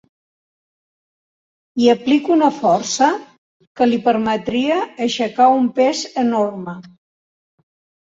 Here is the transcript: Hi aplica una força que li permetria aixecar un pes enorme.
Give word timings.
Hi 1.81 1.89
aplica 1.93 2.33
una 2.37 2.49
força 2.57 3.11
que 3.77 3.91
li 3.93 4.01
permetria 4.11 4.81
aixecar 5.09 5.53
un 5.63 5.73
pes 5.81 6.05
enorme. 6.27 6.81